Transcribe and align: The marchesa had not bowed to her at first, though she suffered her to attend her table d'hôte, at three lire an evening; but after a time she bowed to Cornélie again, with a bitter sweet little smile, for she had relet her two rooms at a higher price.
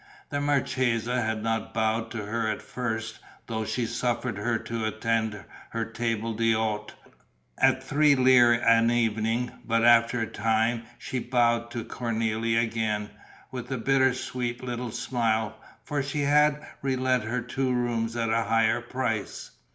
The 0.31 0.41
marchesa 0.41 1.21
had 1.21 1.43
not 1.43 1.75
bowed 1.75 2.09
to 2.09 2.25
her 2.25 2.47
at 2.49 2.63
first, 2.63 3.19
though 3.45 3.65
she 3.65 3.85
suffered 3.85 4.35
her 4.39 4.57
to 4.57 4.85
attend 4.85 5.45
her 5.69 5.85
table 5.85 6.33
d'hôte, 6.33 6.89
at 7.59 7.83
three 7.83 8.15
lire 8.15 8.53
an 8.53 8.89
evening; 8.89 9.51
but 9.63 9.85
after 9.85 10.19
a 10.19 10.25
time 10.25 10.85
she 10.97 11.19
bowed 11.19 11.69
to 11.69 11.85
Cornélie 11.85 12.59
again, 12.59 13.11
with 13.51 13.69
a 13.71 13.77
bitter 13.77 14.15
sweet 14.15 14.63
little 14.63 14.89
smile, 14.89 15.55
for 15.83 16.01
she 16.01 16.21
had 16.21 16.67
relet 16.81 17.21
her 17.21 17.43
two 17.43 17.71
rooms 17.71 18.15
at 18.15 18.29
a 18.31 18.45
higher 18.45 18.81
price. 18.81 19.51